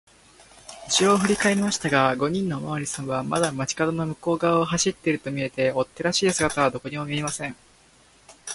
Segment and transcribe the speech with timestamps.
[0.87, 7.55] うしろをふりかえりましたが、五人のおまわりさんはまだ町かどの向こうがわを走っているとみえて、追っ手らしい姿はどこにも見えません。